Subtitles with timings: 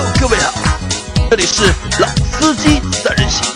[0.00, 0.52] Hello，各位好，
[1.28, 1.64] 这里是
[1.98, 3.52] 老司机三人行，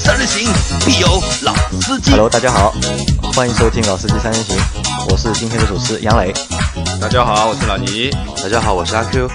[0.00, 0.52] 三人行
[0.84, 1.06] 必有
[1.42, 2.10] 老司机。
[2.10, 2.74] Hello，大家好，
[3.34, 4.56] 欢迎收听《老司机三人行》，
[5.08, 6.34] 我是今天的主持杨磊。
[7.00, 8.10] 大家好，我是老倪。
[8.42, 9.28] 大家好，我是阿 Q。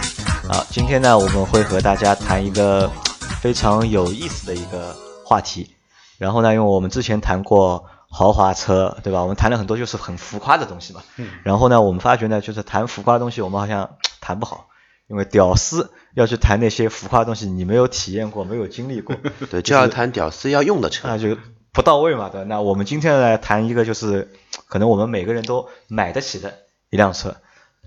[0.50, 2.92] 啊，今天呢，我们会和大家谈一个
[3.40, 4.94] 非常有意思的一个
[5.24, 5.74] 话题。
[6.18, 9.22] 然后呢，因为我们之前谈过豪华车，对吧？
[9.22, 11.04] 我们谈了很多就是很浮夸的东西嘛。
[11.18, 11.30] 嗯。
[11.44, 14.70] 然后呢，我们发觉呢，就是谈浮夸的东西，我们好像 谈不好，
[15.08, 19.16] 因为屌丝要去谈那些浮夸的东西，你没有体验过，没有经历过，
[19.52, 21.08] 对，就要谈屌丝要用的车。
[21.08, 21.38] 那就
[21.74, 22.48] 不到位嘛，对吧？
[22.48, 24.34] 那我们今天来谈一个，就是
[24.68, 27.36] 可能我们每个人都买得起的一辆车。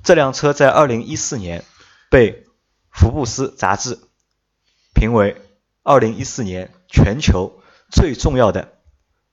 [0.02, 1.64] 这辆车在二零一四年
[2.10, 2.46] 被
[2.90, 3.98] 福布斯杂志
[4.94, 5.36] 评为
[5.82, 8.72] 二零一四年全球最重要的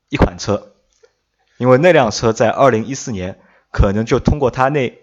[0.09, 0.73] 一款车，
[1.57, 3.39] 因为那辆车在二零一四年
[3.72, 4.97] 可能就通过它那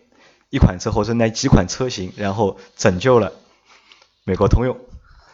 [0.50, 3.32] 一款车或者那几款车型，然后拯救了
[4.24, 4.78] 美国通用。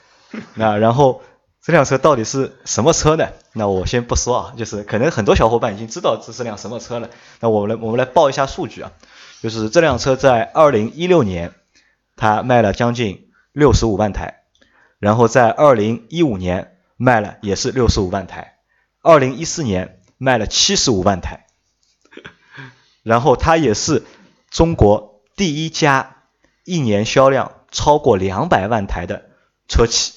[0.54, 1.22] 那然后
[1.62, 3.28] 这辆车到底是什么车呢？
[3.52, 7.10] 那我先不说啊，就是可能很多小伙伴已经知道这是辆什么车了。
[7.40, 8.92] 那我们来我们来报一下数据啊，
[9.42, 11.52] 就是这辆车在二零一六年
[12.16, 14.42] 它卖了将近六十五万台，
[14.98, 18.54] 然后在二零一五年卖了也是六十五万台，
[19.02, 21.46] 二零一四年卖了七十五万台，
[23.02, 24.04] 然后它也是
[24.50, 26.24] 中国第一家
[26.66, 29.30] 一年销量超过两百万台的
[29.66, 30.12] 车企。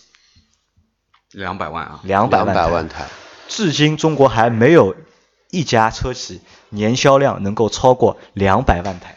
[1.31, 2.01] 两百万啊！
[2.03, 3.07] 两百万台，
[3.47, 4.93] 至今中国还没有
[5.51, 9.15] 一家车企年销量能够超过两百万台。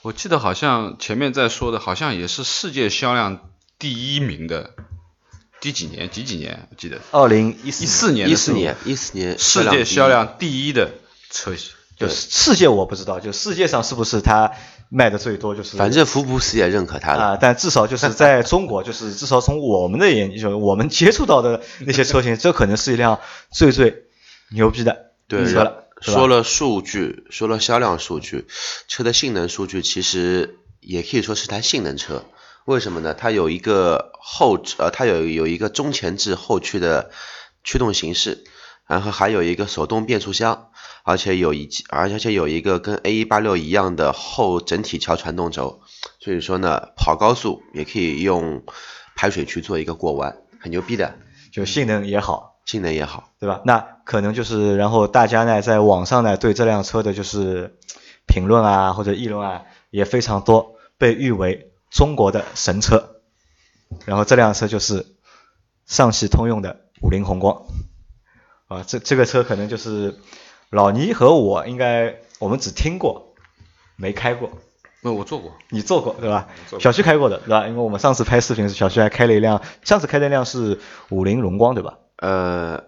[0.00, 4.74] 我记得好像前面在说的，好像也是世界销量第一名的，
[5.60, 6.10] 第几年？
[6.10, 6.66] 几几年？
[6.70, 10.90] 我记得二零一一四年一的时候，四年，一四年世界销量第一的
[11.30, 11.72] 车型。
[11.96, 14.50] 就世界我不知道，就世界上是不是它
[14.88, 15.54] 卖的最多？
[15.54, 17.38] 就是反正福布斯也认可它啊、了。
[17.40, 23.20] 但至少就是在中国， 就是至少从我们的眼，就是我们接触到的那些车型， 这可能是一辆
[23.52, 24.06] 最最
[24.50, 25.84] 牛逼的对，车了。
[26.00, 28.46] 说了数据，说了销量数据，
[28.88, 32.24] 车的性能数据其实也可以说是台性能车。
[32.64, 33.14] 为什么呢？
[33.14, 37.10] 它有一个后呃，它有有一个中前置后驱的
[37.62, 38.44] 驱动形式，
[38.86, 40.70] 然后还有一个手动变速箱，
[41.02, 45.82] 而且有一而且有一个跟 A 一八六一样的后整体桥传动轴，
[46.20, 48.64] 所以说呢，跑高速也可以用
[49.14, 51.14] 排水渠做一个过弯，很牛逼的，
[51.52, 53.30] 就性能也好，性能也好。
[53.38, 53.60] 对吧？
[53.66, 57.76] 那可能就是，然后大家呢，在网上呢，对这辆车的就是
[58.26, 63.13] 评论啊，或者议论啊，也非常多，被誉为中国的神车。
[64.04, 65.06] 然后这辆车就是
[65.86, 67.62] 上汽通用的五菱宏光，
[68.68, 70.18] 啊，这这个车可能就是
[70.70, 73.34] 老倪和我应该我们只听过，
[73.96, 74.50] 没开过。
[75.06, 76.48] 那我做过，你坐过对吧
[76.80, 77.68] 小徐开过的对吧？
[77.68, 81.98] 因为我们上次拍视频时，小徐还开了一辆，上次开的那辆是五菱荣光对吧？
[82.16, 82.82] 呃，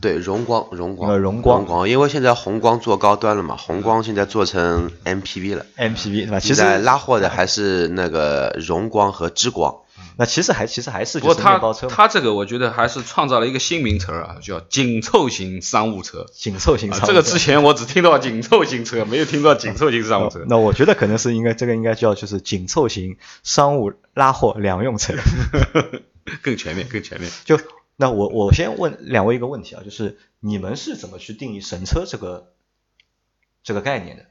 [0.00, 6.40] 对，荣光，荣光，呃荣光荣光，因为现在宏光做高端了嘛，宏光现在做成 MPV 了，MPV 对吧？
[6.40, 9.80] 其现实在拉货的还是那个荣光和之光，
[10.16, 16.26] 那其实还其实还是不过它就是面包车嘛，它这个我觉得还是创造了一个新名词儿啊，叫紧凑型商务车。
[16.32, 20.44] 紧凑型啊商务车、这个之前我只听到紧凑型车，没有听到紧凑型商务车。
[20.46, 25.14] 那我觉得可能是应该这个应该叫就是紧凑型商务拉货两用车。
[26.42, 27.30] 更全面，更全面。
[27.44, 27.58] 就
[27.96, 32.52] 那我我先问两位一个问题啊，就是你们是怎么去定义神车这个
[33.64, 34.26] 这个概念的？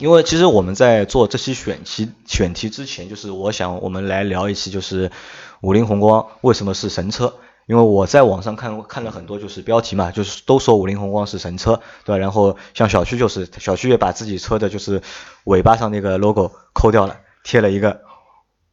[0.00, 5.12] 因为其实我们在做这期选题选题之前，就是我想我们来聊一期，就是
[5.60, 7.34] 五菱宏光为什么是神车？
[7.66, 12.18] 因为我在网上看看了很多就是标题嘛，就是都说五菱宏光是神车，对吧？
[12.18, 15.02] 然后像小区就是小区也把自己车的就是
[15.44, 18.00] 尾巴上那个 logo 抠掉了，贴了一个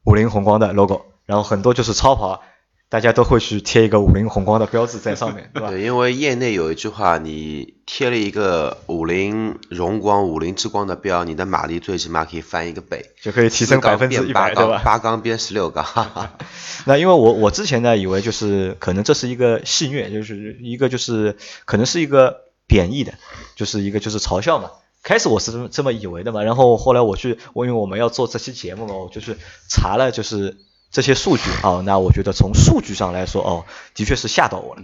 [0.05, 2.41] 五菱宏光的 logo，然后很多就是超跑，
[2.89, 5.71] 大家都会去贴一个五菱宏光的标志在上面， 对吧？
[5.71, 14.81] 对，因为业内有一句话，你贴了一个五菱荣光、五菱之光的标，你的马力最起码可以翻一个倍，就可以提升百分之一百，对，吧？
[14.85, 16.38] 八缸变十六缸，哈哈。
[16.85, 21.35] 那因为我我之前呢以为就是可能这是一个戏谑，就是一个就是
[21.65, 23.13] 可能是一个贬义的，
[23.56, 24.71] 就是一个就是嘲笑嘛。
[25.03, 29.35] 开始我是这么这么以为的嘛，然后后来我去，我因为我们要做这期节目嘛，我就去
[29.69, 30.57] 查了就是
[30.92, 34.81] 这些数据啊、那我觉得从数据上来说，哦，的确是吓到我了，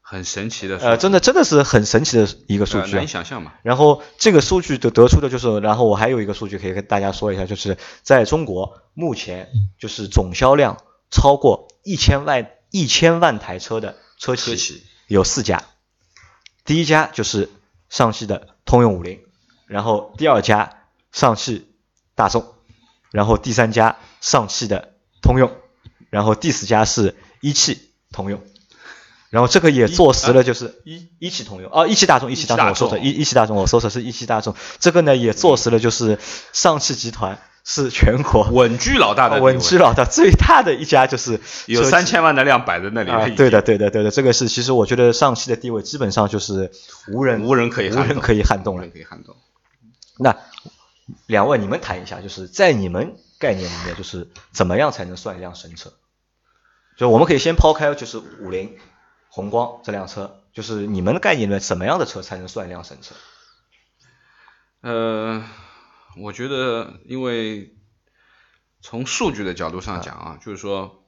[0.00, 2.84] 很神奇的，呃，真的真的是很神奇的一个数据、啊。
[2.84, 3.06] 呃难以。
[3.06, 3.52] 想象嘛。
[3.62, 10.78] 然后这个数据得得出的就是，然后我还有一个数据可以跟大家说一下，就是在中国目前就是总销量
[11.10, 14.82] 超过一千万一千万台车的车企车企。
[15.08, 15.64] 有四家，
[16.64, 17.50] 第一家就是
[17.88, 19.20] 上汽的通用五菱，
[19.66, 20.82] 然后第二家
[21.12, 21.66] 上汽
[22.14, 22.54] 大众，
[23.10, 25.52] 然后第三家上汽的通用，
[26.10, 27.78] 然后第四家是一汽
[28.12, 28.40] 通用。
[29.30, 34.54] 然后这个也坐实了，就是一一汽通用哦，一汽大众，一汽大众，我说的，一一汽大众，我说的是一汽大众。
[34.78, 36.18] 这个呢也坐实了，就是
[36.54, 43.10] 上汽集团是全国 稳居老大的，稳居老大最大的一家，就是有三千万的量摆在那里。
[43.10, 46.72] 啊，对的，对的，对的，这个是其实我觉得上汽的地位基本上就是
[47.12, 49.36] 无人无人可以无人可以撼动了，可以撼动。
[50.18, 50.34] 那
[51.26, 55.92] 两位你们谈一下，就是在你们概念里面，就是怎么样才能算一辆神车？
[56.96, 58.78] 就我们可以先抛开就是五菱。
[59.30, 63.14] 宏光这辆车，就是你们的概念里面，什么样的车才能算一辆神车？
[64.80, 65.44] 呃，
[66.16, 67.76] 我觉得，因为
[68.80, 71.04] 从数据的角度上讲啊，就是说，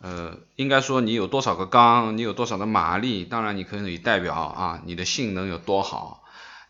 [0.00, 6.24] 呃，应该说你有多少个缸，你有多少的马力，当然你可以代表啊你的性能有多好。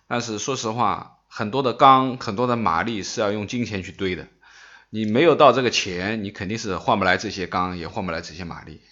[0.06, 4.29] 但是说实话，很多的钢，很多的马力是要用金钱去堆的。
[4.90, 8.82] 你没有到这个钱，你肯定是换不来这些钢，也换不来这些马力。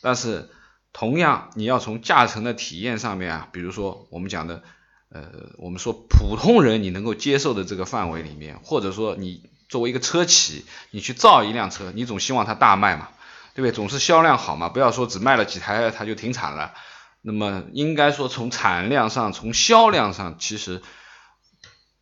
[0.00, 0.50] 但是
[0.92, 4.64] 同样，你要从驾乘的体验上面啊，比如说我们讲的，
[5.10, 13.10] 呃，我们说普通人你能够接受的这个范围里面，或者说你作为一个车企，你去造一辆车，你总希望它大卖嘛，
[13.54, 13.70] 对不对？
[13.70, 16.74] 总是销量好嘛，不要说只卖了几台它就停产了。
[17.22, 20.82] 那么应该说从产量上，从销量上，其实。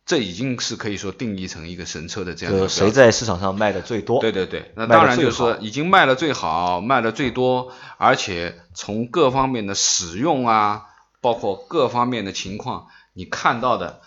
[0.05, 2.69] 这已经是可以说定义成一个神车的这样的。
[2.69, 4.21] 谁在市场上卖的最多？
[4.21, 10.85] 对对对，那当然就是说已经卖的最好，卖的最多，而且从各方面的使用啊，
[11.21, 14.01] 包括各方面的情况，你看到的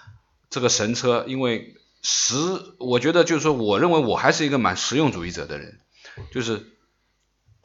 [0.50, 2.36] 这个神车，因为实，
[2.78, 5.80] 我觉得就是说，我认为我还是一个蛮实用主义者的人，
[6.32, 6.64] 就是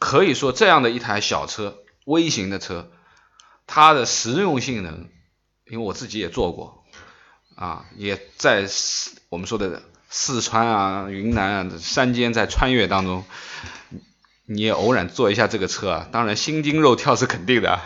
[0.00, 2.90] 可以说这样的一台小车，微型的车，
[3.68, 5.08] 它的实用性能，
[5.66, 6.83] 因为我自己也做过。
[7.56, 13.24] 啊，也在四我们说的四川啊、云南啊山间在穿越当中，
[14.44, 17.80] 你也偶然坐一下这个车啊，当然心惊肉跳是肯定的，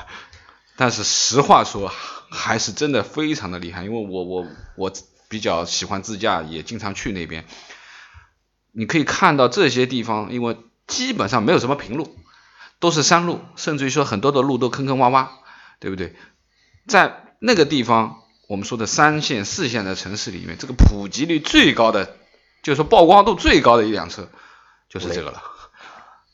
[0.76, 1.92] 但是实话说
[2.30, 4.92] 还是真的非常的厉害，因为我我我
[5.28, 7.44] 比较喜欢自驾，也经常去那边。
[8.72, 10.56] 你可以看到这些地方，因为
[10.86, 12.16] 基本上没有什么平路，
[12.80, 15.28] 都是山路，甚至于说很多的路都坑坑洼洼，
[15.78, 16.16] 对不对？
[16.86, 18.22] 在那个地方。
[18.48, 22.16] 我们说的三线、四线的城市里面，这个普及率最高的，
[22.62, 24.30] 就是说曝光度最高的一辆车，
[24.88, 25.42] 就是这个了。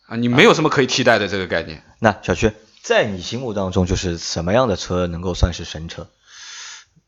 [0.06, 1.84] 啊，你没有什么可以替代的这个概念。
[1.98, 6.08] 那小薛，在你心目当中，就是什么样的车能够算是神车？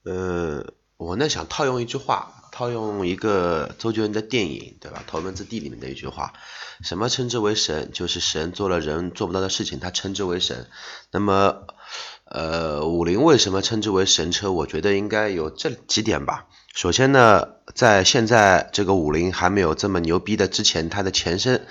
[0.03, 5.05] 呃，我呢想套用一句话，套用一个周杰伦的电影，对吧？
[5.09, 6.33] 《头文字 D》里面的一句话，
[6.83, 7.93] 什么称之为神？
[7.93, 10.69] 就是神做了人做不到的事情，他称之为神。
[11.13, 11.69] 那么。
[12.29, 14.51] 呃，五菱为什么称之为神车？
[14.51, 16.47] 我觉得应该有这几点吧。
[16.75, 21.67] 首先呢，在现在这个五菱还没有这么牛逼的之前，它的前身，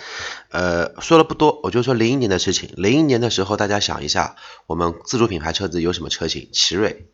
[0.50, 2.72] 呃，说了不多，我就说零一年的事情。
[2.78, 6.48] 零一年的时候，大家想一下，我们自主品牌车子有什么车型？
[6.54, 7.10] 奇瑞，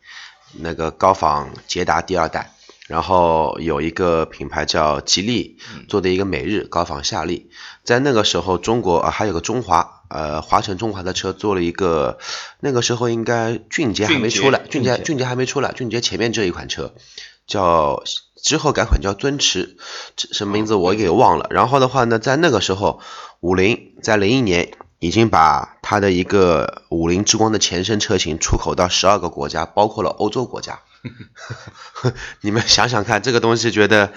[0.52, 2.52] 那个高仿捷达第二代，
[2.86, 5.58] 然后有一个品牌叫吉利
[5.88, 7.50] 做的一个美日高仿夏利，
[7.82, 9.98] 在那个时候，中国啊还有个中华。
[10.12, 12.18] 呃，华晨中华的车做了一个，
[12.60, 16.92] 那个时候应该俊杰还没出来，俊杰俊杰还没出来，俊杰前面这一款车
[17.46, 18.02] 叫
[18.42, 19.78] 之后改款叫尊驰，
[20.16, 21.46] 什么名字我给忘了。
[21.50, 23.00] 然后的话呢，在那个时候，
[23.40, 30.80] 五菱在零一年已经把它的一个五菱之光的前身车型出口到十二个国家，包括了欧洲国家。
[32.42, 34.12] 你们想想看，这个东西觉得。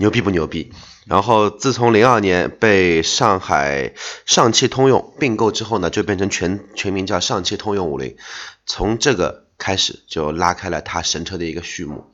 [0.00, 0.72] 牛逼不牛逼？
[1.04, 3.92] 然后自从零二年被上海
[4.24, 8.16] 上汽通用并购之后呢，就变成全全名叫上汽通用五菱。
[8.64, 12.06] 从这个开始就拉开了它神车的一个序幕。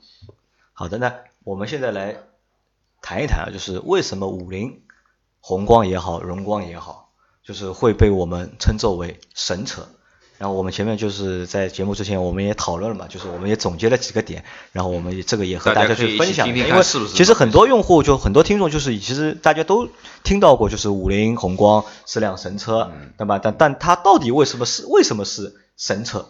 [0.73, 1.15] 好的，那
[1.45, 2.17] 我们现在来
[3.01, 4.83] 谈一谈啊，就是为什么五菱
[5.39, 7.13] 宏光也好，荣光也好，
[7.45, 9.89] 就是会被我们称作为神车。
[10.39, 16.83] 然后我们前面就是在节目之前，我们也讨论了嘛，就是我们也总结了几个点，然后我们这个也和大家去分享，因为
[17.15, 19.89] 其实很多用户就很多听众就是其实大家都
[20.23, 23.39] 听到过，就是五菱宏光是辆神车，对吧？
[23.43, 26.27] 但但它到底为什么是为什么是神车？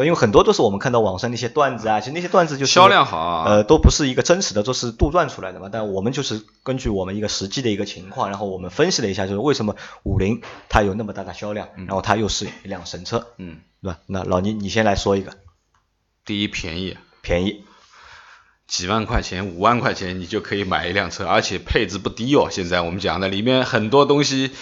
[0.00, 5.68] 对，因为很多都是我们看到网上那些段子啊，其实那些段子就是销量好，呃，都不是一个真实的，都是杜撰出来的嘛。
[5.70, 10.40] 但我们就是根据我们一个实际的一个情况，然后我们分析了一下，就是为什么五菱
[10.70, 13.98] 它有那么大的销量，然后它又是一辆神车，嗯，对吧？
[14.06, 15.32] 那老倪，你先来说一个。
[16.24, 17.64] 第一，便宜，便宜，
[18.66, 22.48] 几万块钱、五万块钱你就可以买一辆车，而且配置不低哦。
[22.50, 24.52] 现在我们讲的里面很多东西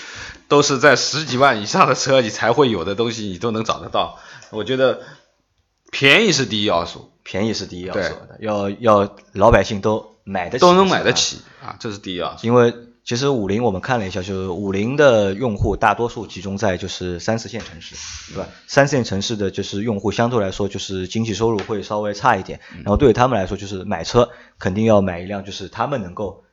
[0.48, 4.18] 都是在十几万以上的车你才会有的东西，你都能找得到。
[4.50, 5.00] 我觉得。
[5.90, 12.46] 便宜是第一要素，便宜是第一要素，要要老百姓都买得起，都能买得，起啊，这是第一要素。
[12.46, 17.94] 因为其实五菱我们看了一下，就是五菱的用户大多数集中在就是三四线城市，
[18.34, 18.48] 对吧？
[18.66, 26.44] 三四线城市的就是用户相对来说就是经济收入会稍微差一点，然后对于他们来说就是买车肯定要买一辆就是他们能够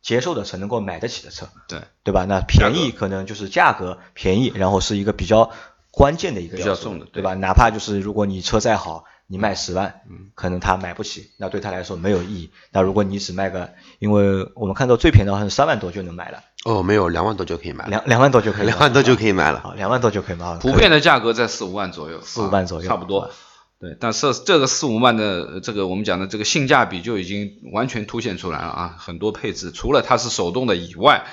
[0.00, 2.24] 接受的车，能够买得起的车，对，对吧？
[2.24, 5.50] 那便宜可能就是价格便宜，然后是一个比较
[5.90, 7.34] 关键的一个比较要素重的对吧？
[7.34, 10.00] 哪怕就是如果你车再好，你卖十万，
[10.34, 12.50] 可能他买不起，那对他来说没有意义。
[12.72, 19.60] 那如果你只卖个，因为我们看到最便宜的好像是三万多就能买了，哦，没有，两万多就可以买了，两两万多就可以，两万多就可以买了。
[19.60, 20.58] 好，两万多就可以买了。
[20.60, 23.30] 普遍的价格在四五万左右，四五万左右啊差不多。
[23.80, 31.26] 对，但是这个四五万的呃这个我们讲的这个性价比就已经完全凸显出来了啊，很多配置除了它是手动的以外，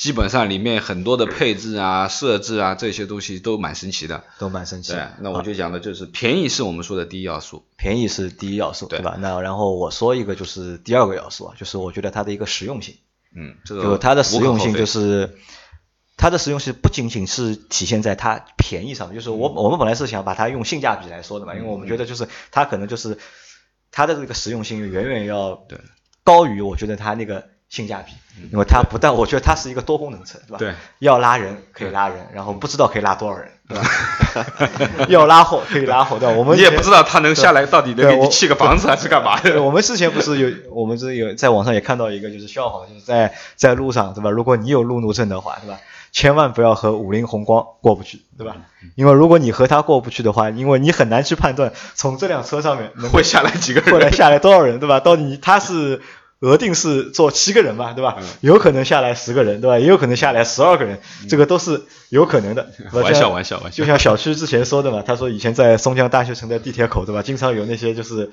[0.00, 4.24] 基本上里面很多的配置啊、设置啊这些东西都蛮神奇的。
[4.38, 7.66] 都蛮神奇对的。，那我就讲的就是便宜是我们说的第一要素。
[7.76, 9.16] 便宜是第一要素，对对吧？
[9.18, 12.96] 那然后我说一个就是第二个要素啊，就是我觉得它的一个实用性，
[13.36, 15.36] 嗯，这个就它的实用性就是。
[16.16, 23.16] 它的实用性不仅仅是体现在它便宜上面，就是我我们本来是想把它用性价比来说的嘛，因为我们觉得就是它可能就是
[23.90, 25.78] 它的这个实用性远远要对
[26.22, 28.12] 高于我觉得它那个性价比，
[28.52, 30.58] 因为它不但我觉得它是一个多功能车，对吧？
[30.58, 35.06] 对，要拉人可以拉人，然后不知道可以拉多少人， 对吧？
[35.08, 36.34] 要拉货可以拉货，对吧？
[36.36, 39.62] 我们你也不知道它能下来到底能给你砌个房子还是干嘛，的。
[39.62, 44.30] 我们之前不是有，我们是有在网上也看到一个就是笑话，就是在在路上，对吧？
[44.30, 45.78] 如果你有路怒症的话，对吧？
[46.10, 48.56] 千万不要和五菱宏光过不去，对吧？
[48.96, 53.92] 因为如果你和它过不去的话，因为你很难去判断从这辆车上面能会下来几个人？
[53.94, 54.98] 会来下来多少人，对吧？
[54.98, 56.02] 到底它是
[56.40, 58.16] 额定是坐七个人嘛，对吧？
[58.20, 59.78] 嗯有可能下来十个人，对吧？
[59.78, 62.70] 也有可能下来十二个人，这个都是有可能的。
[62.92, 67.22] 玩笑玩笑玩笑就像小区之前说的嘛，他说以前在松江大学城的地铁口，对吧？
[67.22, 68.30] 经常有那些就是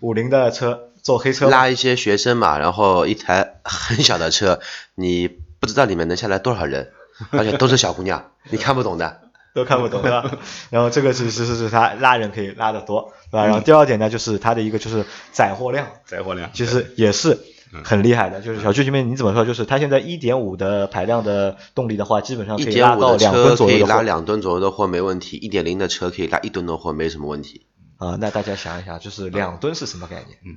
[0.00, 4.60] 五菱的车坐黑车，拉一些学生嘛，然后一台很小的车，
[4.94, 5.28] 你
[5.60, 6.90] 不知道里面能下来多少人，
[7.30, 9.20] 而且都是小姑娘， 你看不懂的。
[9.54, 10.30] 都看不懂， 对吧？
[10.70, 13.44] 然后这个是是是是他拉人可以拉得多，对吧？
[13.46, 17.38] 然后第二点呢，就是它的一个就是载货量，载货量其实也是
[17.84, 18.40] 很厉害的。
[18.40, 19.44] 就是小区这边你怎么说？
[19.44, 27.66] 就是它现在一点五的排量的动力的话，基本上可以拉到两吨左右的货两吨左右的货没问题，一点零的车可以拉一吨的货没什么问题。
[27.98, 28.16] 啊。
[28.20, 30.38] 那大家想一想，就是两吨是什么概念？
[30.44, 30.56] 嗯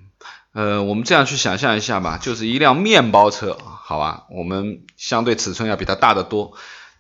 [0.54, 6.54] 呃，我们这样去想象一下吧，就是一辆面包车，好吧，我们相对尺寸要比它大得多，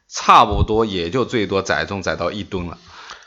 [0.09, 2.77] 差不多也就最多载重载到一吨了。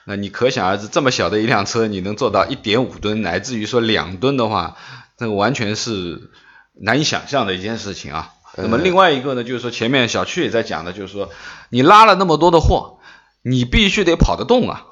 [0.04, 4.76] 那你可想而知，这么小的一辆车，你能做到一点五吨，乃至于说两吨的话，
[5.16, 6.30] 这个完全是
[6.75, 8.32] 难以想象的一件事情啊。
[8.56, 11.30] 那么另外一个呢，就是说前面小区也在讲的，就是说
[11.68, 12.99] 你拉了那么多的货，
[13.42, 14.87] 你必须得跑得动啊。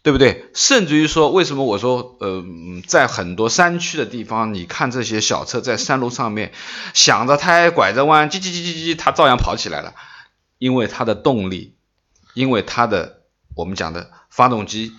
[0.00, 0.48] 对不对？
[0.54, 6.52] 甚至于说，为什么我说，呃，嗯在很多山区的地方，你看这些小车在山路上面，
[6.94, 9.92] 响着胎，拐着弯，叽叽叽叽叽，它照样跑起来了，
[10.58, 11.74] 因为它的动力，
[12.34, 13.20] 因为它的
[13.54, 14.92] 我们讲的发动机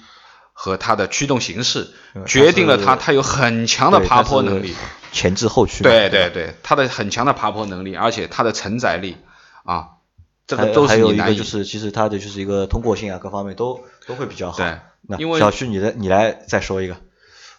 [0.54, 4.76] 和它的驱动形式，嗯决定了它它有很强的爬坡能力。
[5.12, 5.84] 前置后驱。
[5.84, 9.18] 对对对，它的很强的爬坡能力，而且它的承载力
[9.64, 9.98] 啊，
[10.46, 14.58] 这个都还有一个是难就是，其实它的就是一个通过性啊，各方面都都会比较好。
[14.58, 16.98] 对那因为小旭你的你来再说一个，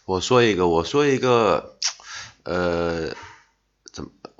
[0.05, 1.77] 我说一个，我说一个，
[2.45, 3.15] 呃？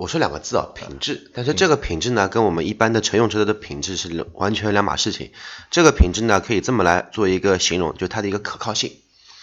[0.01, 1.29] 我说两个字啊，品质。
[1.35, 5.31] 但是这个品质呢，跟我们一般的乘用车的品质是两完全两码事情。
[5.69, 8.93] 这个品质呢，可以这么来做一个形容，就它的一个可靠性。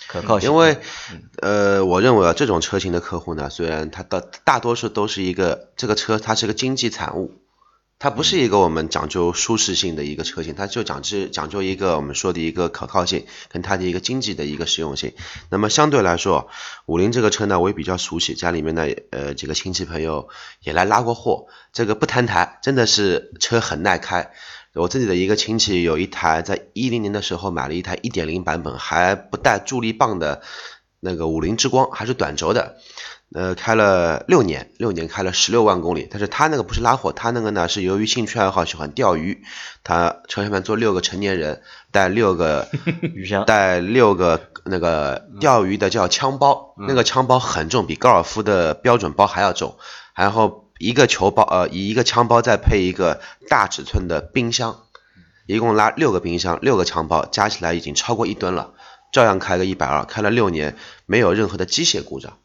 [0.08, 0.50] 可靠性。
[0.50, 0.78] 因为，
[1.40, 7.34] 呃，我认为啊，这种车型的客户呢，虽然他的大多数都是一个这个车，它是个经济产物，
[8.00, 15.14] 它不是一个我们讲究舒适性的一个车型，它就讲究讲究一个我们说的一个可靠性跟它的一个经济的一个实用性。
[15.50, 16.48] 那么相对来说，
[16.86, 20.28] 五菱这个车呢，我也比较熟悉，家里面呢，呃，几个亲戚朋友
[20.62, 24.30] 也来拉过货，这个不摊台，真的是车很耐开。
[24.74, 30.40] 我自己的一个亲戚有一台，在一零年的时候买了一台一点零版本，还不带助力棒的
[31.00, 32.76] 那个五菱之光，还是短轴的，
[33.34, 36.08] 呃，开了六年，六年开了十六万公里。
[36.10, 39.42] 但是他那个不是拉货，他那个呢是由于兴趣爱好喜欢钓鱼，
[39.84, 42.68] 他车上面坐六个成年人，带六个
[43.02, 49.76] 鱼箱带六个那个钓鱼的叫枪包，那个枪包很重，比高尔夫的标准包还要重，
[50.14, 53.20] 然后一个球包呃一个枪包再配一个
[53.50, 54.80] 大尺寸的冰箱，
[55.46, 58.72] 一共拉六个冰箱，六个枪包加起来已经超过一吨了，
[59.12, 62.38] 照样开个一百二，开了六年没有任何的机械故障，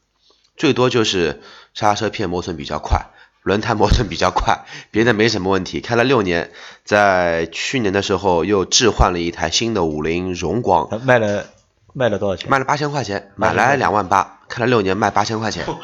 [0.55, 1.41] 最多就是
[1.73, 3.07] 刹车片磨损比较快。
[3.43, 5.81] 轮胎磨损比较快， 别的没什么问题。
[5.81, 6.51] 开了六年，
[6.85, 11.47] 在去年的时候又置换了一台新的五菱荣光，卖了
[11.91, 12.49] 卖了多少钱？
[12.49, 15.65] 卖了八千块钱，买来两万八，开了六年卖八千块钱。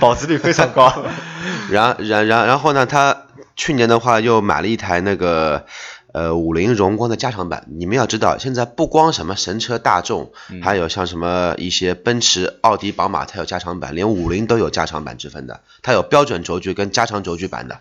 [0.00, 0.90] 保值率非常高。
[1.68, 5.66] 然然然然后呢，他去年的话又买了一台那个
[6.12, 7.66] 呃五菱荣光的加长版。
[7.68, 15.60] 你们要知道，现在不光什么神车大众，还有像什么一些奔驰、奥迪、宝马，它有加长版，连五菱都有加长版之分的。
[15.82, 17.80] 它有标准轴距跟加长轴距版的。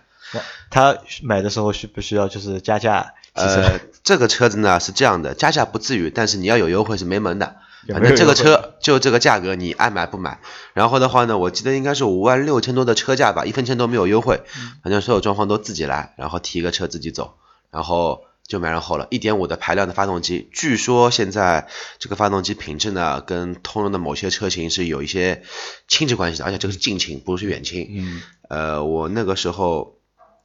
[0.69, 3.13] 他买的时候需不需要就是加价？
[3.33, 7.57] 呃，这个车子呢是这样的，加价不至于，但是你要有优惠是没门的。
[7.89, 10.39] 反正这个车就这个价格，你爱买不买。
[10.73, 14.41] 然后的话呢，我记得应该是五万六千多的车价吧，一分钱都没有优惠，
[14.83, 17.33] 反正所有装潢都自己来，然后提个车自己走，
[17.71, 19.07] 然后就没然后了。
[19.09, 21.67] 一点五的排量的发动机，据说现在
[21.99, 25.43] 这个发动机品质呢，跟通用的某些车型是有一些
[25.87, 27.87] 亲戚关系的，而且这个是近亲，不是远亲。
[27.91, 29.97] 嗯，呃，我那个时候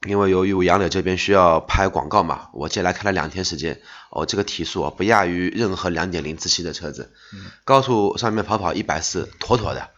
[0.07, 3.81] 因为由于我杨柳这边需要拍广告嘛，我借来开了两天时间，
[4.11, 7.13] 哦，这个提速啊不亚于任何2.0自吸的车子，
[7.65, 9.89] 高速上面跑跑一百四，妥妥的，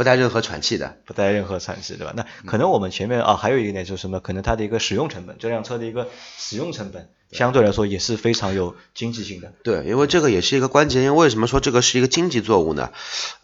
[0.00, 0.96] 不带任何喘气的。
[1.04, 2.14] 不带任何喘气，对吧？
[2.16, 4.18] 那可能我们前面啊还有一个点就是什么？
[4.18, 9.52] 可能它的一个使用成本，这辆车的一个使用成本相对来说也是非常有经济性的。
[9.62, 12.92] 对，因为这个也是一个关键，因为为什么说这个是一个经济作物呢？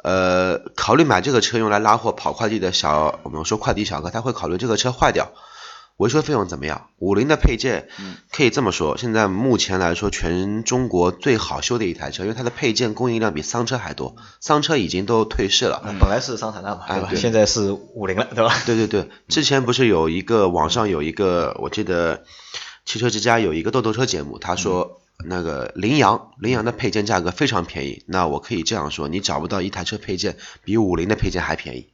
[0.03, 5.33] 呃，考虑买这个车用来拉货跑快递的小，我们说快递小哥，他会考虑这个车坏掉，
[5.97, 6.91] 维修费用怎么样？
[6.99, 7.89] 五菱的配件，
[8.31, 15.81] 可以这么说，现在目前来说，全中国最好修的一台车，因为它的配件供应量比桑车还多，桑车已经都退市了。
[15.87, 17.09] 那本来是桑塔纳嘛，对吧？
[17.11, 18.55] 哎现在是五菱了，对吧？
[18.67, 22.25] 对对对，之前不是有一个网上有一个，我记得
[22.85, 28.05] 汽车之家有一个豆豆车节目，他说那个羚羊，羚羊的配件价格非常便宜。
[28.07, 31.89] 那我可以这样说，你找不到一台车配件比五菱的配件还便宜，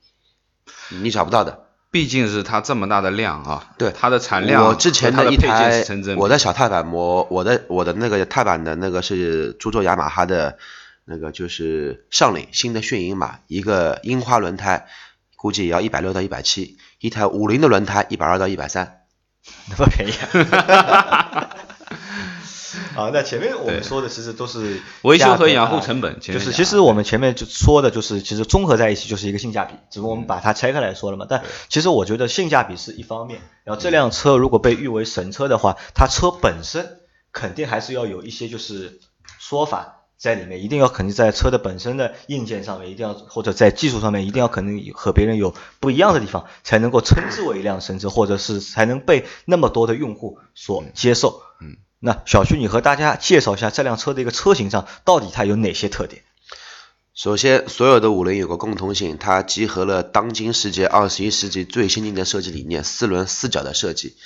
[0.91, 1.69] 你找不到的。
[1.93, 5.85] 毕竟是它这么大的量啊，对它的产量，我之前的一台
[6.17, 10.57] 我的小踏板摩，我的我的那个踏板的那个是株洲雅马哈的，
[11.05, 14.87] 那个就是上领新的炫银马，一个樱花轮胎，
[15.37, 19.03] 估计也要一百六到一百七，一台五菱的轮胎一百二到一百三。
[19.69, 20.13] 那么便宜
[20.57, 21.57] 啊。
[22.97, 31.27] 啊，那前面我们说的其实都是维修和养护啊成本就是其实我们前面就说的就是其实综合在一起就是一个性价比，只不过我们把它拆开来说了嘛。
[31.29, 36.99] 但其实我觉得性价比是一方面，然后这辆车如果被誉为神车的话，它车本身
[37.33, 39.01] 肯定还是要有一些就是
[39.39, 39.99] 说法。
[40.23, 51.43] 在里面一定要肯定在车的本身的硬件上面，一定要或者在技术上面一定要肯定和别人有不一样的地方，才能够称之为一辆神车，或者是才能被那么多的用户所接受。
[52.03, 56.23] 嗯，那小徐，你和大家介绍一下这辆车的一个车型上到底它有哪些特点？
[57.15, 64.17] 首先，所有的五菱有个共同性，它集合了当今世界二十一世纪最先进的设计理念——四轮四角的设计。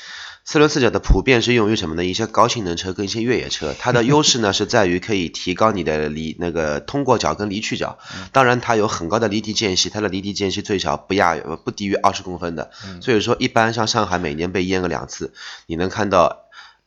[0.45, 2.05] 四轮四角的普遍是用于什么呢？
[2.05, 3.75] 一些高性能车跟一些越野车。
[3.77, 7.99] 它的优势呢是在于可以提高你的离那个通过角跟离去角。
[8.31, 12.71] 当然，它有很高的离地间隙，它的离地间隙最小不亚呃不低于二十公分的。
[13.03, 15.35] 所以说，一般像上海每年被淹个两次，
[15.67, 16.46] 你能看到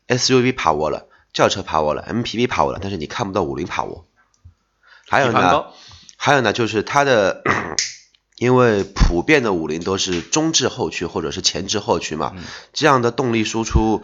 [0.10, 4.06] SUV 趴窝了，轿车趴窝了，MPV 趴窝了，但是你看不到五菱趴窝。
[5.08, 5.66] 还有呢
[6.18, 7.44] 还有呢，就是它的，
[8.36, 12.34] 因为普遍的五菱都是中置后驱或者是前置后驱嘛，
[12.74, 14.04] 这样的动力输出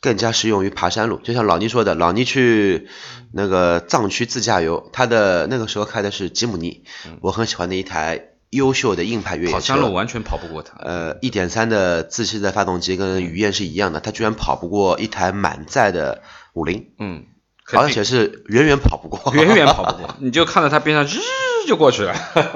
[0.00, 1.18] 更加适用于爬山路。
[1.18, 2.88] 就像老倪说的，老倪去
[3.32, 6.84] 那个藏区自驾游，他的那个时候开的是吉姆尼，
[7.20, 9.52] 我很喜欢的一台优秀的硬派越野车。
[9.54, 10.76] 跑山路完全跑不过它。
[10.78, 16.22] 呃，一点三的自吸的发动机跟雨燕是一样的，它居然跑不过一台满载的
[16.54, 17.26] 五菱，嗯，
[17.72, 21.20] 而且是远远跑不过，远远跑不过， 你就看到它边上日
[21.66, 22.14] 就过去了，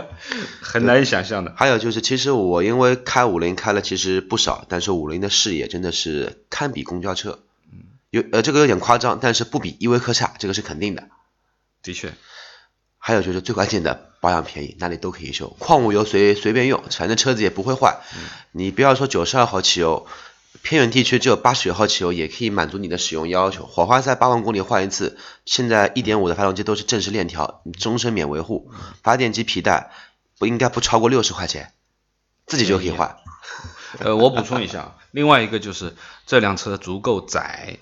[0.62, 1.52] 很难以想象的。
[1.56, 7.40] 还有就是，其实我因为开五菱开了其实不少，但是五菱的视野真的是堪比公交车，
[8.08, 11.08] 有呃这个有点夸张，但是不比依维柯差，这个是肯定的。
[11.82, 12.12] 的确，
[13.04, 17.98] 还有就是最关键的保养便宜，哪里都可以修，矿物油随随便用，反正车子也不会坏。
[18.52, 20.06] 你不要说九十二号汽油，
[20.62, 23.66] 偏远地区只有八十九号汽油也可以满足你的使用要求。
[23.66, 28.70] 火花塞八万公里换一次，现在一点五的发动机都是正时链条，你终身免维护。
[29.02, 29.90] 发电机皮带
[30.38, 31.72] 不应该不超过六十块钱，
[32.46, 33.16] 自己就可以换。
[33.98, 37.78] 呃，我补充一下，另外一个就是这辆车足够窄。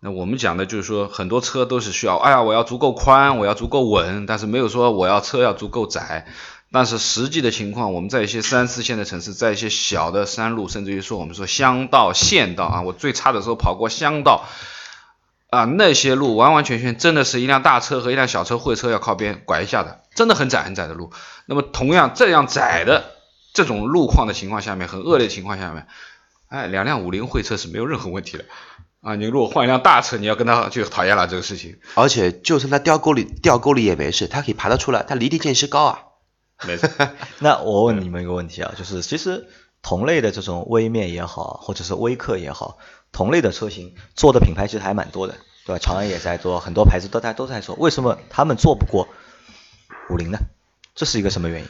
[0.00, 6.26] 那我们讲的就是说，很多车都是需要，哎呀，我要足够宽，我要足够稳，但是没有说我要车要足够窄。
[6.70, 14.44] 但是实际的情况，我们在一些三四线的城市，在一些小的山路，甚至于说我们说乡道、县道啊，我最差的时候跑过乡道，
[15.48, 21.10] 啊，那些路完完全全真的是一辆大车和一辆小车会车要靠边拐一下的，真的很窄很窄的路。
[21.46, 23.14] 那么同样这样窄的
[23.54, 25.86] 这种路况的情况下面，很恶劣的情况下面，
[26.48, 28.44] 哎，两辆五菱会车是没有任何问题的。
[29.08, 31.78] 啊，你如果换一辆大车，你要跟他就讨厌了这个事情。
[31.94, 36.00] 而且就算他掉沟里掉沟里也没事，他可以爬得出来，他离地间隙高啊。
[36.68, 36.90] 没错。
[37.38, 39.48] 那我问你们一个问题啊，就是其实
[39.80, 42.76] 同类的这种微面也好，或者是微客也好，
[43.10, 45.78] 同类的车型做的品牌其实还蛮多的，对吧？
[45.78, 49.08] 长安也在做，很多牌子都在都在做，为什么他们做不过
[50.10, 50.38] 五菱呢？
[50.94, 51.68] 这是一个什么原因？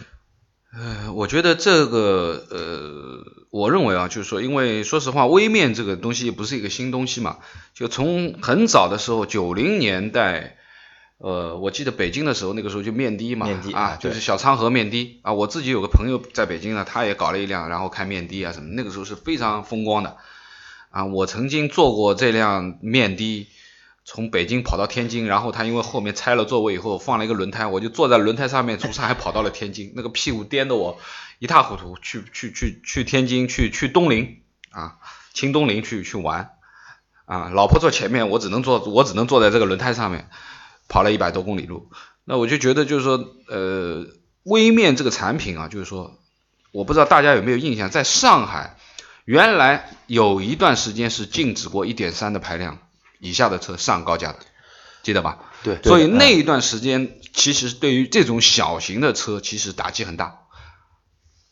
[0.72, 7.39] 呃，我觉得这个呃，我认为啊，就是说，因为说实话，微面这个东西不是一个新东西嘛，
[7.75, 10.57] 就从很早的时候，九零年代，
[11.17, 20.17] 呃，我记得北京的时候，那个时候就面的嘛，面的啊，就是小昌河面的啊，我自己有个朋友在北京呢，他也搞了一辆，然后开面的啊什么，那个时候是非常风光的
[20.91, 23.49] 啊，我曾经坐过这辆面的。
[24.11, 30.99] 从北京跑到天津，然后他因为后面拆了座位以后放了一个轮胎，我就坐在轮胎上面从上海跑到了天津，那个屁股颠得我
[31.38, 31.99] 一塌糊涂。
[32.01, 34.40] 去去去去天津，去去东陵
[34.71, 34.97] 啊，
[35.35, 36.53] 清东陵去去玩
[37.27, 40.31] 啊，老婆坐前面，我只能坐我只能坐在这个轮胎上面，
[40.88, 41.90] 跑了一百多公里路。
[42.25, 44.07] 那我就觉得就是说，呃，
[44.42, 46.18] 微面这个产品啊，就是说，
[46.73, 48.79] 我不知道大家有没有印象，在上海
[49.27, 52.79] 原来有一段时间是禁止过一点三的排量。
[53.19, 54.39] 以下的车上高架的，
[55.03, 55.39] 记得吧？
[55.63, 55.81] 对。
[55.83, 60.41] 所以那一段时间，其实对于这种小型的车，其实打击很大，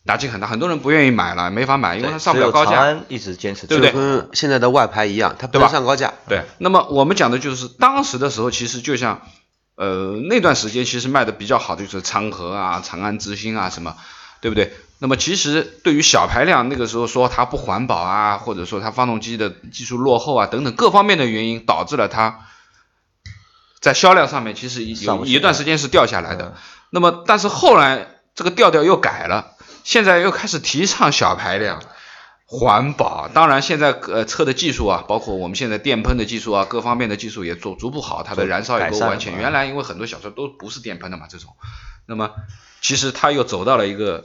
[0.05, 0.47] 打击很大。
[0.47, 2.73] 很多人不愿意买了，没法买，因为它上不了高架。
[2.73, 3.93] 长安一直坚持，对不对？
[3.93, 6.15] 跟现在的外牌一样，它不能上高架。
[6.29, 6.45] 对。
[6.59, 9.23] 那么我们讲的就是当时的时候，其实就像
[9.75, 13.97] 呃那段时间，其实卖的比较好的就是昌河啊、长安之星啊什么，
[14.41, 14.73] 对不对？
[14.99, 22.47] 那么其实对于小排量，那个时候说它不环保啊，或者说它发动机的技术落后啊等等各方面的原因，导致了它
[23.79, 26.57] 在销量上面其实有一段时间是掉下来的。
[26.89, 29.53] 那么但是后来这个调调又改了，
[29.85, 31.83] 现在又开始提倡小排量、
[32.47, 33.29] 环保。
[33.29, 39.37] 当然现在呃车的技术啊，包括我们现在电喷的技术啊，各方面的技术也做逐步好，它的燃烧也够完全。
[39.37, 41.55] 原来因为很多小车都不是电喷的嘛，这种，
[42.07, 42.31] 那么
[42.81, 44.23] 其实它又走到了一个。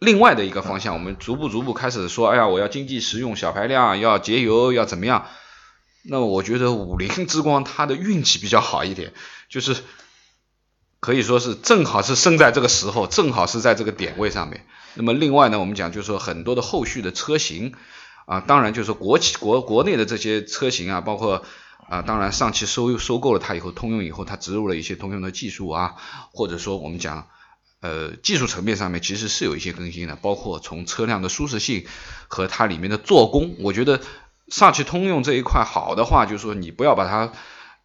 [0.00, 5.26] 另外的一个方向，我们逐步逐步开始说，哎呀，我要经济实用、小排量，要节油，要怎么样？
[6.02, 9.14] 那我觉得五菱之光它的运气比较好一点，
[9.48, 9.76] 就是
[11.00, 14.66] 可以说是正好是生在这个时候，正好是在这个点位上面。
[14.92, 17.74] 那么另外呢，我们讲就是说很多的后续的车型
[18.26, 21.42] 啊，当然就是国企国国内的这些车型啊，包括
[21.88, 25.94] 啊，当然上汽收收购了它以后，通用以后它植入了一些通用的技术啊，
[26.32, 27.28] 或者说我们讲。
[27.84, 31.84] 呃，技术层面上面其实是有一些更新的，包括从车辆的舒适性
[32.28, 34.00] 和它里面的做工，我觉得
[34.48, 37.32] 上汽通用这一块好的话，就是说你不要把它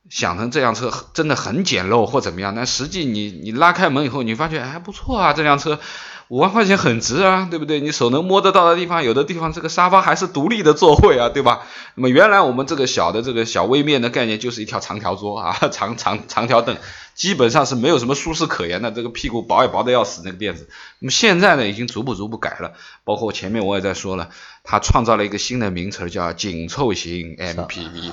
[0.09, 5.81] 想成这辆车真的很简陋或怎么样，但实际你你拉开门以后，你发觉还不错啊，这辆车。
[6.29, 7.79] 五万块钱很值啊，对不对？
[7.79, 11.65] 你手能摸得到的地方，有的地方这个沙发还是独立的座位啊，对吧？
[11.95, 16.77] 那么原来我们这个小的这个小微面的概念就是一条长条桌啊， 长长长条凳，
[17.15, 20.69] 基本上是没有什么舒适可言的，这个屁股薄也薄的要死那个垫子。
[20.99, 24.29] 那么现在呢，已经逐步逐步改了，包括前面我也在说了，
[24.63, 28.11] 它创造了一个新的名词叫紧凑型 MPV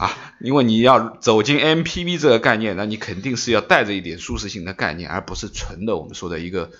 [0.00, 6.70] 啊，因为你要走进 MPV 这个概念，那你肯定是要带着一点舒适性的概念，而不是纯的我们说的一个。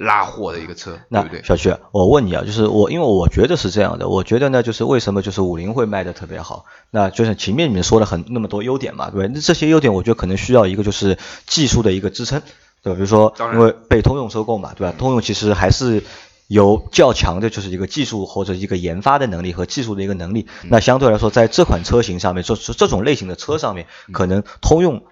[0.00, 1.42] 拉货的一个车，对不对？
[1.44, 6.64] 小区，我问你啊，就是我，因为我觉得是这样的，我觉得呢，就是为什么就是五菱会卖的特别好？
[6.90, 9.30] 那就是前面你们说了很那么多优点嘛，对吧？
[9.34, 12.40] 那这些优点，我觉得可能需要一个就是技术的一个支撑，
[12.82, 12.96] 对吧？
[12.96, 14.94] 比如说，因为被通用收购嘛，对吧？
[14.96, 16.02] 通用其实还是
[16.46, 20.46] 有较强的，就是一个技术或者一个研发的能力和技术的一个能力。
[20.70, 25.02] 那相对来说，在这款车型上面，这这种类型的车上面，可能通用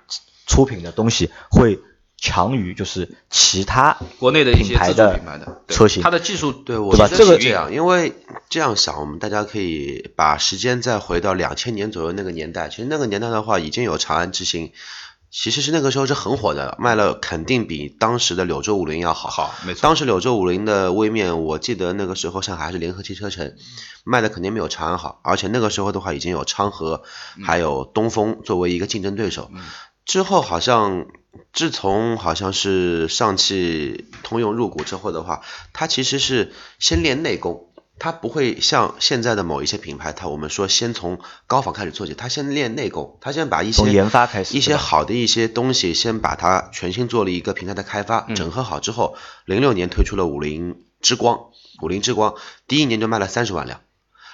[0.47, 1.79] 出品的东西会。
[2.21, 8.13] 强于就是其他国内的品牌的车型，它的技术对我觉得是这样，因为
[8.49, 14.73] 这样想，我们大家可以把时间再回到两千年左右那个年代，其实那个年代的话，已经有长安之星，
[15.31, 19.31] 其实是那个时候是很火的，卖了肯定比当时的柳州五菱要好。
[19.31, 19.83] 好，没错。
[19.83, 23.55] 当时柳州五菱的微面，我记得那个时候上海还是联合汽车城，
[24.03, 27.05] 卖的肯定没有长安好，而且那个时候的话，已经有昌河
[27.45, 29.53] 还有东风作为一个竞争对手。
[30.05, 31.07] 之后好像。
[31.53, 51.47] 自从好像是上汽通用入股之后的话，它其实是先练内功，它不会像现在的某一些品牌，它我们说先从高仿开始做起，它先练内功，它先把一些研发开始一些好的一些东西，先把它全新做了一个平台的开发，整合好之后，零六年推出了五菱之光，
[51.83, 52.35] 五菱之光
[52.67, 53.81] 第一年就卖了三十万辆，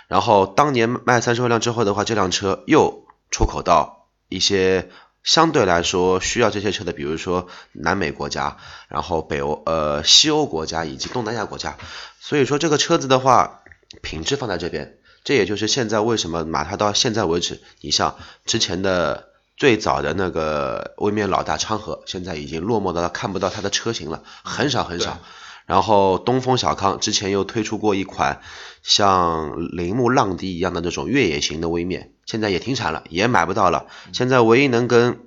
[0.09, 4.91] 然后当年卖三十万辆之后的话，这辆车又出口到一些。
[5.25, 8.59] 相对来说，需要这些车的，比如说南美国家，
[8.89, 11.79] 然后北欧、呃西欧国家以及东南亚国家，
[12.21, 13.63] 所以说这个车子的话，
[14.03, 25.21] 品质放在这边，这也就是现在为什么马它到现在为止，你像之前的最早的那个微面老大昌河，现在已经落寞到看不到它的车型了，很少很少。
[25.67, 28.41] 然后东风小康之前又推出过一款
[28.83, 33.87] 像铃木浪迪一样的那种越野型的微面，现在也停产了，也买不到了。
[34.13, 35.21] 现在唯一能跟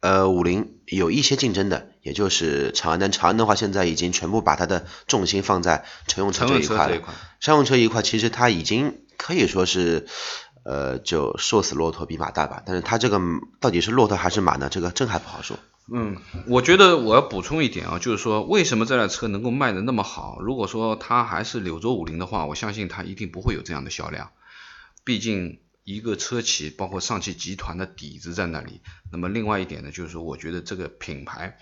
[0.00, 2.98] 呃五菱有一些竞争的，也就是长安。
[2.98, 7.02] 但长安的话，现在已经全部把它的重心放在乘用车这一块了。
[7.40, 10.06] 商用车一块，其实它已经可以说是
[10.62, 12.62] 呃就瘦死骆驼比马大吧。
[12.66, 13.18] 但是它这个
[13.60, 14.68] 到底是骆驼还是马呢？
[14.70, 15.56] 这个真还不好说。
[15.92, 16.16] 嗯，
[16.46, 20.38] 我觉得我要补充一点啊，就是说为什么这辆车能够卖的那么好？
[20.40, 24.30] 如果说它还是柳州五菱的话，我相信它一定不会有这样的销量。
[25.04, 28.80] 毕竟一个车企，包括上汽集团的底子在那里。
[29.12, 31.58] 那么另外一点呢，就是说我觉得这个品牌，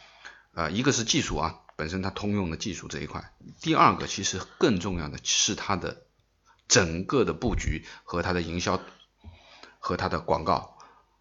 [0.54, 3.32] 啊，一个是技术啊，本身它通用的技术这一块。
[3.60, 6.02] 第二个，其实更重要的是它的
[6.68, 8.80] 整个的布局和它的营销
[9.80, 10.78] 和它的广告，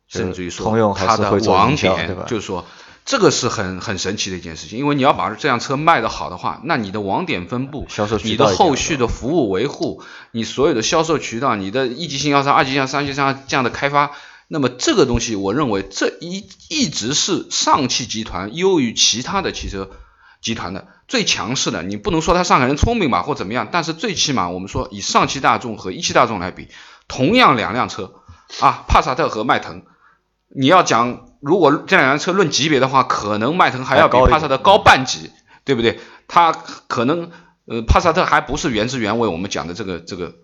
[0.08, 2.64] 甚至于说它的网点，就是说。
[3.04, 14.12] 这个是很很神奇的一件事情，因为你要把这辆车卖得好的话，那你的网点分布、销售你的后续的服务维护、你所有的销售渠道、你的一级经销商、二级经销商、三级经销商这样的开发，
[14.48, 19.90] 那么这个东西，我认为这一一直是上汽集团优于其他的汽车
[20.40, 21.82] 集团的最强势的。
[21.82, 26.68] 你不能说他上海人聪明吧，或怎么样，但是最起码我们说以上汽大众和一汽大众来比，
[27.08, 28.14] 同样两辆车
[28.60, 29.82] 啊，帕萨特和迈腾，
[30.48, 31.31] 你要讲。
[31.42, 35.32] 如果这两辆车论级别的话，可能迈腾还要比帕萨特高半级，
[35.66, 36.00] 对不对？
[36.28, 37.32] 它可能
[37.66, 40.36] 呃，帕萨特还不是原汁原味我们讲的这个这个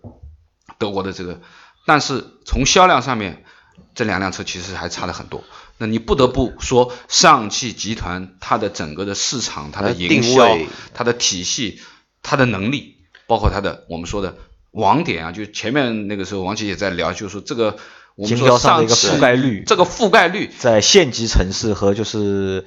[0.80, 1.40] 德国的这个，
[1.86, 3.46] 但是从销量上面，
[3.94, 5.44] 这两辆车其实还差了很多。
[5.78, 10.58] 那你不得不说，上汽集团它的整个的市场、它的营销、
[10.96, 11.80] 它的体系、
[12.24, 12.96] 它的能力，
[13.28, 14.36] 包括它的我们说的
[14.72, 17.78] 网点啊，就前面那个时候王琦也在聊，就是说这个。
[18.26, 22.66] 经销商的一个覆盖率，这个覆盖率在县级城市和就是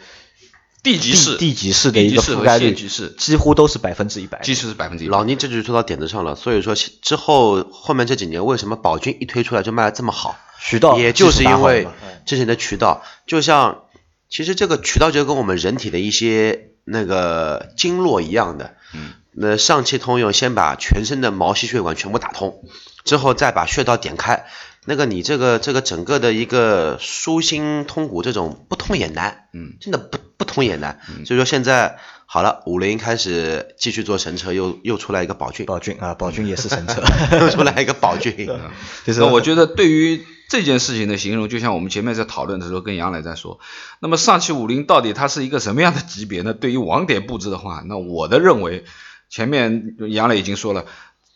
[0.83, 2.75] 地级市、地级市的一个覆盖率，
[3.19, 5.09] 几乎都是百分之一百，几乎是百分之一。
[5.09, 10.39] 老倪这就说到点子上了，所以说之后后面这几年为什么宝骏一推出来就卖的这么好？
[10.63, 11.89] 渠道也就是因为
[12.27, 13.85] 之前的渠道，就像
[14.29, 22.63] 其实这个渠道就跟我们人体的一些那个经络一样的，嗯，那上汽通用先把全身的毛细血管全部打通，
[23.05, 24.47] 之后再把穴道点开。
[24.87, 37.03] 那个你这个这个整个的一个舒心通骨这种不通也难，嗯，真的不不通也难，所以说现在好了，五菱开始继续做神车，又又出来一个宝骏，宝骏啊，宝骏也是神车，
[37.39, 38.49] 又出来一个宝骏，
[39.05, 43.61] 就是我觉得对于这件事情的形容，就像我们前面在讨论的时候跟杨磊在说，
[44.01, 46.55] 那么上汽五菱到底它是一个什么样的级别呢？
[46.55, 48.85] 对于网点布置的话，那我的认为，
[49.29, 50.87] 前面杨磊已经说了。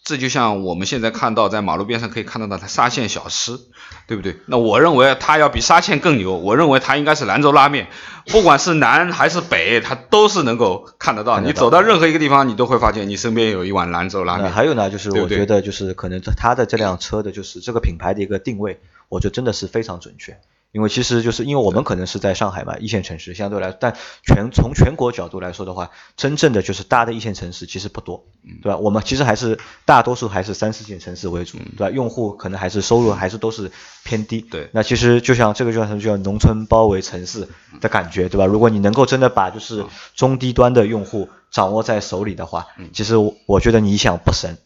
[0.05, 3.59] 这就像我们现在看到，在马路边上可以看得到的沙县小吃，
[4.07, 4.37] 对不对？
[4.45, 6.37] 那我认为它要比沙县更牛。
[6.37, 7.87] 我认为它应该是兰州拉面，
[8.27, 11.41] 不管是南还是北，它都是能够看得到。
[11.41, 14.53] 你走到任何一个地方，你都会发现你身边有一碗兰州拉面。
[14.53, 20.39] 还有呢，就是我觉得就是可能它的这辆车的就是这个品牌的一个定位，我觉得真的是非常准确。
[20.75, 28.25] 因为其实就是因为我们可能是在上海嘛，一线城市相对来，但全从全国角度来说的话，真正的就是大的一线城市其实不多，
[28.61, 28.77] 对吧？
[28.79, 31.91] 我们其实还是大多数还是三四线城市为主，对吧？
[31.91, 33.71] 用户可能还是收入还是都是
[34.03, 34.69] 偏低，对。
[34.73, 37.49] 那其实就像这个就像就像农村包围城市
[37.81, 38.45] 的感觉，对吧？
[38.45, 43.15] 如果你能够真的把就是中低端的用户掌握在手里的话，其实
[43.47, 44.59] 我觉得你想不神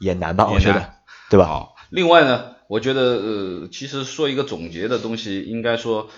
[0.00, 0.48] 也难吧？
[0.48, 0.94] 我觉得，
[1.30, 1.46] 对吧？
[1.46, 2.53] 好，另外呢。
[2.68, 6.08] 我觉得呃，其实说一个总结的东西，应该说，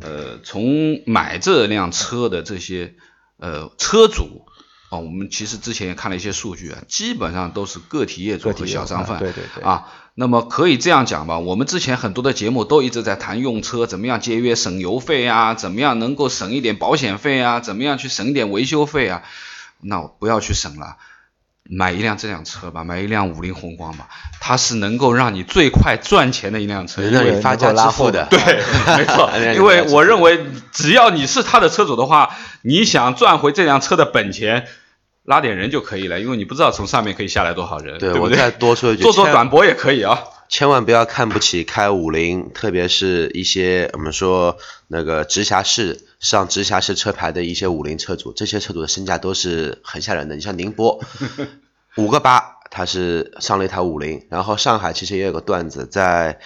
[0.00, 2.94] 呃，从买这辆车的这些
[3.38, 4.44] 呃车主
[4.90, 19.22] 啊，我们其实之前也看了一些数据啊，基本上都是个体业主和小商贩，对对对啊，那么可以这样讲吧，我们之前很多的节目都一直在谈用车怎么样节约省油费啊，怎么样能够省一点保险费啊，怎么样去省一点维修费啊，
[19.80, 20.96] 那不要去省了。
[21.70, 28.26] 买一辆这辆车吧，买一辆五菱宏光吧，它是能够让你最快赚钱的一辆车，因为发家致富的。
[28.26, 28.38] 对，
[28.98, 29.30] 没错。
[29.54, 34.66] 因为我认为，只要你是他的车主的话，你想赚回这辆车的本钱，
[35.24, 36.20] 拉点人就可以了。
[36.20, 37.98] 因为你不知道从上面可以下来多少人。
[37.98, 40.18] 对，我再多说一句，做做短博也可以啊。
[40.54, 50.36] 千万不要看不起开五菱，特别是一些我们说那个直辖市上直辖市车牌的一些五菱车主，这些车主的身价都是很吓人的。
[50.36, 51.00] 你像宁波
[51.96, 56.38] 五个八，他是上了一台五菱，然后上海其实也有个段子，在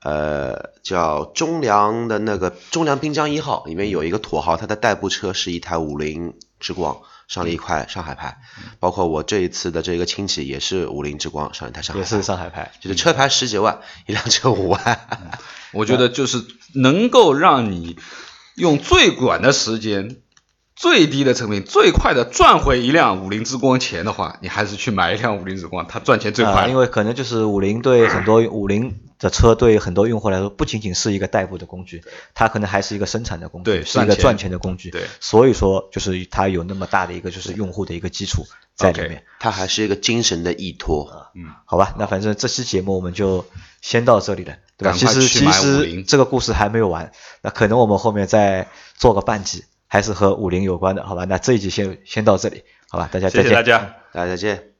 [0.00, 8.38] 呃叫中粮的那个中粮滨江一号里面有一个土豪，他的代步车是一台五菱之光上了一块上海牌，
[8.78, 12.72] 包括我这一次的这个亲戚也是五菱之光上一台上海也，是上海牌。
[12.80, 15.28] 就是车牌十几万，一辆车五万，
[15.72, 17.96] 我觉得就是能够让你
[18.54, 20.16] 用最短的时间、
[20.76, 26.68] 最低的成本、最快的赚回一辆五菱之光钱的话，你还是去买一辆五菱之光，它赚钱最啊、快。
[26.68, 32.02] 因为可能就是五菱对很多五菱的车对很多用户来说，不仅仅是一个代步的工具，
[32.34, 34.90] 它可能还是一个生产的工具，是一个赚钱的工具。
[34.90, 39.24] 对所以说就是它有那么大的一个就是用户的一个基础在里面。
[39.38, 41.10] 它还是一个精神的依托。
[41.34, 43.44] 嗯好吧，那反正这期节目我们就
[43.80, 44.90] 先到这里了，对吧？
[44.90, 51.24] 赶其实其实菱这个故事还没有完，那可能我们后面再做个半集，还是和五菱有关的，好吧？
[51.24, 53.08] 那这一集先先到这里，好吧？
[53.10, 53.42] 大家再见。
[53.44, 53.96] 谢谢大家。
[54.12, 54.75] 大家再见。